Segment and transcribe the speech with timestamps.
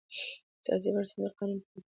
[0.63, 1.89] سیاسي بنسټونه قانون پلي کوي